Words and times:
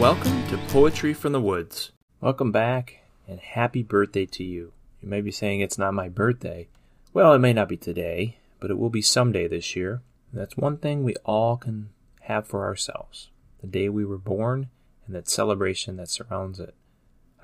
Welcome 0.00 0.46
to 0.48 0.56
Poetry 0.68 1.12
from 1.12 1.32
the 1.32 1.42
Woods. 1.42 1.92
Welcome 2.22 2.50
back 2.50 3.02
and 3.28 3.38
happy 3.38 3.82
birthday 3.82 4.24
to 4.24 4.42
you. 4.42 4.72
You 5.02 5.08
may 5.10 5.20
be 5.20 5.30
saying 5.30 5.60
it's 5.60 5.76
not 5.76 5.92
my 5.92 6.08
birthday. 6.08 6.68
Well, 7.12 7.34
it 7.34 7.38
may 7.38 7.52
not 7.52 7.68
be 7.68 7.76
today, 7.76 8.38
but 8.60 8.70
it 8.70 8.78
will 8.78 8.88
be 8.88 9.02
someday 9.02 9.46
this 9.46 9.76
year. 9.76 10.00
And 10.32 10.40
that's 10.40 10.56
one 10.56 10.78
thing 10.78 11.04
we 11.04 11.16
all 11.26 11.58
can 11.58 11.90
have 12.22 12.46
for 12.46 12.64
ourselves 12.64 13.28
the 13.60 13.66
day 13.66 13.90
we 13.90 14.06
were 14.06 14.16
born 14.16 14.70
and 15.06 15.14
that 15.14 15.28
celebration 15.28 15.98
that 15.98 16.08
surrounds 16.08 16.58
it. 16.58 16.74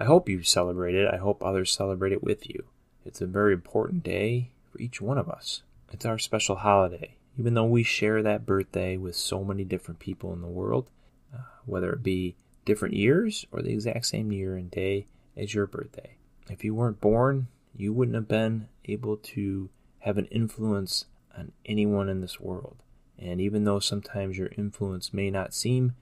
I 0.00 0.04
hope 0.04 0.26
you 0.26 0.42
celebrate 0.42 0.94
it. 0.94 1.12
I 1.12 1.18
hope 1.18 1.42
others 1.42 1.70
celebrate 1.70 2.12
it 2.12 2.24
with 2.24 2.48
you. 2.48 2.64
It's 3.04 3.20
a 3.20 3.26
very 3.26 3.52
important 3.52 4.02
day 4.02 4.48
for 4.72 4.80
each 4.80 5.02
one 5.02 5.18
of 5.18 5.28
us. 5.28 5.60
It's 5.92 6.06
our 6.06 6.18
special 6.18 6.56
holiday. 6.56 7.16
Even 7.38 7.52
though 7.52 7.66
we 7.66 7.82
share 7.82 8.22
that 8.22 8.46
birthday 8.46 8.96
with 8.96 9.14
so 9.14 9.44
many 9.44 9.62
different 9.62 10.00
people 10.00 10.32
in 10.32 10.40
the 10.40 10.48
world, 10.48 10.86
uh, 11.34 11.40
whether 11.66 11.92
it 11.92 12.02
be 12.02 12.34
different 12.66 12.94
years 12.94 13.46
or 13.50 13.62
the 13.62 13.72
exact 13.72 14.04
same 14.04 14.30
year 14.30 14.56
and 14.56 14.70
day 14.70 15.06
as 15.34 15.54
your 15.54 15.66
birthday. 15.66 16.16
If 16.50 16.62
you 16.62 16.74
weren't 16.74 17.00
born, 17.00 17.46
you 17.74 17.94
wouldn't 17.94 18.14
have 18.14 18.28
been 18.28 18.68
able 18.84 19.16
to 19.16 19.70
have 20.00 20.18
an 20.18 20.26
influence 20.26 21.06
on 21.36 21.52
anyone 21.64 22.10
in 22.10 22.20
this 22.20 22.38
world. 22.38 22.76
And 23.18 23.40
even 23.40 23.64
though 23.64 23.80
sometimes 23.80 24.36
your 24.36 24.50
influence 24.58 25.14
may 25.14 25.30
not 25.30 25.54
seem 25.54 25.94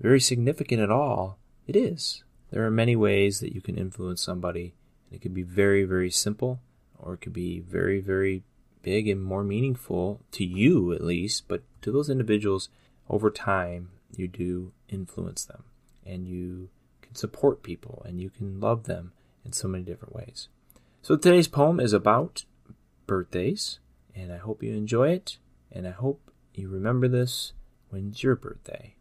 very 0.00 0.20
significant 0.20 0.82
at 0.82 0.90
all, 0.90 1.38
it 1.66 1.74
is. 1.74 2.22
There 2.50 2.64
are 2.64 2.70
many 2.70 2.96
ways 2.96 3.40
that 3.40 3.54
you 3.54 3.60
can 3.60 3.76
influence 3.76 4.22
somebody, 4.22 4.74
and 5.06 5.16
it 5.16 5.22
could 5.22 5.34
be 5.34 5.42
very, 5.42 5.84
very 5.84 6.10
simple, 6.10 6.60
or 6.98 7.14
it 7.14 7.20
could 7.20 7.32
be 7.32 7.60
very, 7.60 8.00
very 8.00 8.42
big 8.82 9.08
and 9.08 9.22
more 9.22 9.44
meaningful 9.44 10.20
to 10.32 10.44
you 10.44 10.92
at 10.92 11.04
least, 11.04 11.44
but 11.48 11.62
to 11.82 11.92
those 11.92 12.08
individuals 12.08 12.68
over 13.08 13.30
time, 13.30 13.90
you 14.16 14.28
do 14.28 14.72
influence 14.88 15.44
them 15.44 15.64
and 16.08 16.26
you 16.26 16.70
can 17.02 17.14
support 17.14 17.62
people 17.62 18.02
and 18.06 18.20
you 18.20 18.30
can 18.30 18.58
love 18.58 18.84
them 18.84 19.12
in 19.44 19.52
so 19.52 19.68
many 19.68 19.84
different 19.84 20.16
ways. 20.16 20.48
So 21.02 21.16
today's 21.16 21.48
poem 21.48 21.78
is 21.78 21.92
about 21.92 22.44
birthdays, 23.06 23.78
and 24.14 24.32
I 24.32 24.38
hope 24.38 24.62
you 24.62 24.72
enjoy 24.74 25.10
it, 25.10 25.38
and 25.70 25.86
I 25.86 25.92
hope 25.92 26.32
you 26.54 26.68
remember 26.68 27.06
this 27.08 27.52
when 27.90 28.08
it's 28.08 28.22
your 28.22 28.34
birthday 28.34 28.96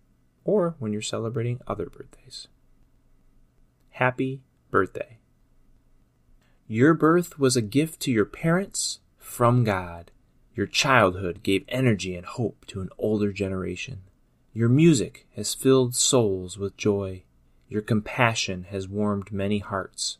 or 0.46 0.76
when 0.80 0.94
you're 0.94 1.02
celebrating 1.02 1.60
other 1.68 1.88
birthdays. 1.88 2.48
Happy 3.92 4.42
birthday. 4.70 5.18
Your 6.68 6.94
birth 6.94 7.40
was 7.40 7.56
a 7.56 7.62
gift 7.62 8.00
to 8.02 8.12
your 8.12 8.26
parents 8.26 9.00
from 9.18 9.64
God. 9.64 10.12
Your 10.54 10.68
childhood 10.68 11.42
gave 11.44 11.66
energy 11.68 12.16
and 12.16 12.26
hope 12.26 12.66
to 12.68 12.82
an 12.82 12.90
older 12.98 13.32
generation. 13.32 14.02
Your 14.58 14.70
music 14.70 15.28
has 15.36 15.54
filled 15.54 15.94
souls 15.94 16.58
with 16.58 16.78
joy. 16.78 17.22
Your 17.70 17.84
compassion 17.84 18.66
has 18.72 18.88
warmed 18.88 19.32
many 19.32 19.60
hearts. 19.60 20.18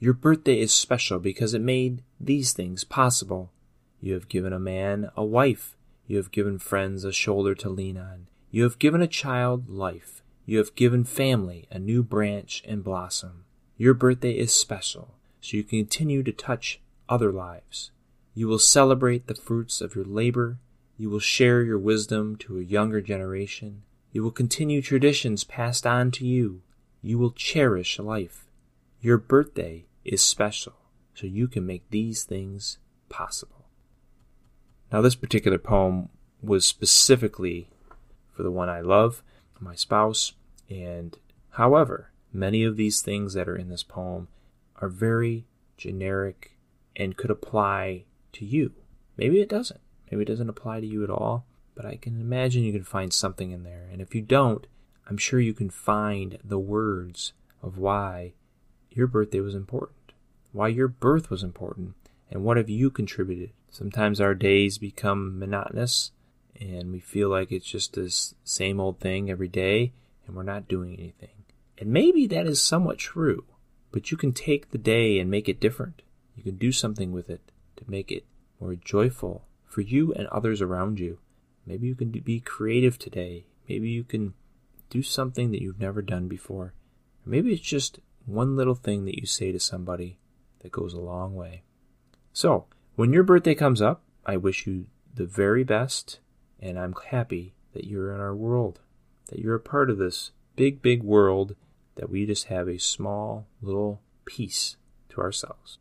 Your 0.00 0.14
birthday 0.14 0.58
is 0.58 0.72
special 0.72 1.18
because 1.18 1.52
it 1.52 1.60
made 1.60 2.02
these 2.18 2.54
things 2.54 2.82
possible. 2.82 3.52
You 4.00 4.14
have 4.14 4.30
given 4.30 4.54
a 4.54 4.58
man 4.58 5.10
a 5.18 5.22
wife. 5.22 5.76
You 6.06 6.16
have 6.16 6.32
given 6.32 6.58
friends 6.58 7.04
a 7.04 7.12
shoulder 7.12 7.54
to 7.56 7.68
lean 7.68 7.98
on. 7.98 8.26
You 8.50 8.62
have 8.62 8.78
given 8.78 9.02
a 9.02 9.06
child 9.06 9.68
life. 9.68 10.22
You 10.46 10.56
have 10.56 10.74
given 10.76 11.04
family 11.04 11.68
a 11.70 11.78
new 11.78 12.02
branch 12.02 12.62
and 12.66 12.82
blossom. 12.82 13.44
Your 13.76 13.92
birthday 13.92 14.32
is 14.32 14.50
special, 14.50 15.12
so 15.42 15.58
you 15.58 15.62
can 15.62 15.80
continue 15.80 16.22
to 16.22 16.32
touch 16.32 16.80
other 17.10 17.30
lives. 17.30 17.90
You 18.34 18.48
will 18.48 18.58
celebrate 18.58 19.26
the 19.26 19.34
fruits 19.34 19.82
of 19.82 19.94
your 19.94 20.06
labor 20.06 20.56
you 20.96 21.10
will 21.10 21.20
share 21.20 21.62
your 21.62 21.78
wisdom 21.78 22.36
to 22.36 22.58
a 22.58 22.62
younger 22.62 23.00
generation. 23.00 23.82
You 24.12 24.22
will 24.22 24.30
continue 24.30 24.80
traditions 24.80 25.42
passed 25.42 25.86
on 25.86 26.10
to 26.12 26.26
you. 26.26 26.62
You 27.02 27.18
will 27.18 27.32
cherish 27.32 27.98
life. 27.98 28.46
Your 29.00 29.18
birthday 29.18 29.86
is 30.04 30.22
special, 30.22 30.74
so 31.14 31.26
you 31.26 31.48
can 31.48 31.66
make 31.66 31.90
these 31.90 32.24
things 32.24 32.78
possible. 33.08 33.66
Now, 34.92 35.00
this 35.00 35.16
particular 35.16 35.58
poem 35.58 36.10
was 36.40 36.64
specifically 36.64 37.68
for 38.30 38.42
the 38.42 38.50
one 38.50 38.68
I 38.68 38.80
love, 38.80 39.22
my 39.60 39.74
spouse, 39.74 40.34
and 40.70 41.16
however, 41.50 42.12
many 42.32 42.64
of 42.64 42.76
these 42.76 43.00
things 43.00 43.34
that 43.34 43.48
are 43.48 43.56
in 43.56 43.68
this 43.68 43.82
poem 43.82 44.28
are 44.76 44.88
very 44.88 45.46
generic 45.76 46.56
and 46.96 47.16
could 47.16 47.30
apply 47.30 48.04
to 48.32 48.44
you. 48.44 48.72
Maybe 49.16 49.40
it 49.40 49.48
doesn't. 49.48 49.80
Maybe 50.14 50.22
it 50.22 50.28
doesn't 50.28 50.48
apply 50.48 50.78
to 50.78 50.86
you 50.86 51.02
at 51.02 51.10
all, 51.10 51.44
but 51.74 51.84
I 51.84 51.96
can 51.96 52.20
imagine 52.20 52.62
you 52.62 52.72
can 52.72 52.84
find 52.84 53.12
something 53.12 53.50
in 53.50 53.64
there. 53.64 53.88
And 53.90 54.00
if 54.00 54.14
you 54.14 54.22
don't, 54.22 54.64
I'm 55.08 55.16
sure 55.16 55.40
you 55.40 55.52
can 55.52 55.70
find 55.70 56.38
the 56.44 56.58
words 56.60 57.32
of 57.64 57.78
why 57.78 58.34
your 58.92 59.08
birthday 59.08 59.40
was 59.40 59.56
important, 59.56 60.12
why 60.52 60.68
your 60.68 60.86
birth 60.86 61.30
was 61.30 61.42
important, 61.42 61.96
and 62.30 62.44
what 62.44 62.56
have 62.58 62.70
you 62.70 62.92
contributed. 62.92 63.50
Sometimes 63.72 64.20
our 64.20 64.36
days 64.36 64.78
become 64.78 65.36
monotonous 65.36 66.12
and 66.60 66.92
we 66.92 67.00
feel 67.00 67.28
like 67.28 67.50
it's 67.50 67.66
just 67.66 67.94
this 67.94 68.36
same 68.44 68.78
old 68.78 69.00
thing 69.00 69.28
every 69.28 69.48
day 69.48 69.94
and 70.28 70.36
we're 70.36 70.44
not 70.44 70.68
doing 70.68 70.94
anything. 70.94 71.42
And 71.76 71.90
maybe 71.90 72.28
that 72.28 72.46
is 72.46 72.62
somewhat 72.62 72.98
true, 72.98 73.46
but 73.90 74.12
you 74.12 74.16
can 74.16 74.32
take 74.32 74.70
the 74.70 74.78
day 74.78 75.18
and 75.18 75.28
make 75.28 75.48
it 75.48 75.58
different. 75.58 76.02
You 76.36 76.44
can 76.44 76.54
do 76.54 76.70
something 76.70 77.10
with 77.10 77.28
it 77.28 77.50
to 77.78 77.90
make 77.90 78.12
it 78.12 78.24
more 78.60 78.76
joyful 78.76 79.44
for 79.74 79.80
you 79.80 80.14
and 80.14 80.28
others 80.28 80.62
around 80.62 81.00
you. 81.00 81.18
Maybe 81.66 81.88
you 81.88 81.96
can 81.96 82.10
be 82.10 82.38
creative 82.38 82.96
today. 82.96 83.46
Maybe 83.68 83.90
you 83.90 84.04
can 84.04 84.34
do 84.88 85.02
something 85.02 85.50
that 85.50 85.60
you've 85.60 85.80
never 85.80 86.00
done 86.00 86.28
before. 86.28 86.66
Or 86.66 87.26
maybe 87.26 87.52
it's 87.52 87.60
just 87.60 87.98
one 88.24 88.54
little 88.54 88.76
thing 88.76 89.04
that 89.04 89.18
you 89.18 89.26
say 89.26 89.50
to 89.50 89.58
somebody 89.58 90.18
that 90.60 90.70
goes 90.70 90.94
a 90.94 91.00
long 91.00 91.34
way. 91.34 91.64
So, 92.32 92.66
when 92.94 93.12
your 93.12 93.24
birthday 93.24 93.56
comes 93.56 93.82
up, 93.82 94.02
I 94.24 94.36
wish 94.36 94.66
you 94.66 94.86
the 95.12 95.26
very 95.26 95.64
best, 95.64 96.20
and 96.60 96.78
I'm 96.78 96.94
happy 97.10 97.54
that 97.72 97.84
you're 97.84 98.14
in 98.14 98.20
our 98.20 98.34
world, 98.34 98.80
that 99.26 99.40
you're 99.40 99.56
a 99.56 99.60
part 99.60 99.90
of 99.90 99.98
this 99.98 100.30
big, 100.54 100.82
big 100.82 101.02
world 101.02 101.56
that 101.96 102.10
we 102.10 102.26
just 102.26 102.46
have 102.46 102.68
a 102.68 102.78
small 102.78 103.46
little 103.60 104.00
piece 104.24 104.76
to 105.08 105.20
ourselves. 105.20 105.78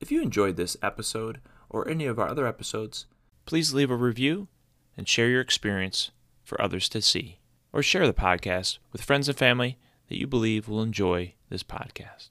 If 0.00 0.10
you 0.10 0.22
enjoyed 0.22 0.56
this 0.56 0.76
episode 0.82 1.40
or 1.70 1.88
any 1.88 2.06
of 2.06 2.18
our 2.18 2.28
other 2.28 2.46
episodes, 2.46 3.06
please 3.48 3.72
leave 3.72 3.90
a 3.90 3.96
review 3.96 4.46
and 4.94 5.08
share 5.08 5.30
your 5.30 5.40
experience 5.40 6.10
for 6.44 6.60
others 6.60 6.86
to 6.86 7.00
see. 7.00 7.38
Or 7.72 7.82
share 7.82 8.06
the 8.06 8.12
podcast 8.12 8.76
with 8.92 9.00
friends 9.00 9.26
and 9.26 9.38
family 9.38 9.78
that 10.10 10.18
you 10.18 10.26
believe 10.26 10.68
will 10.68 10.82
enjoy 10.82 11.32
this 11.48 11.62
podcast. 11.62 12.28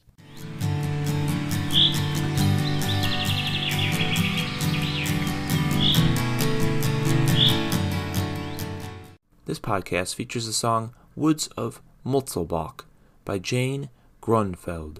This 9.45 9.57
podcast 9.57 10.13
features 10.13 10.45
the 10.45 10.53
song 10.53 10.93
Woods 11.15 11.47
of 11.57 11.81
Mutzelbach 12.05 12.81
by 13.25 13.39
Jane 13.39 13.89
Grunfeld. 14.21 14.99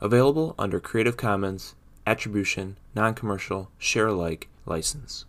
Available 0.00 0.56
under 0.58 0.80
Creative 0.80 1.16
Commons 1.16 1.76
Attribution 2.04 2.76
Non 2.96 3.14
Commercial 3.14 3.70
Share 3.78 4.08
Alike 4.08 4.48
license. 4.66 5.26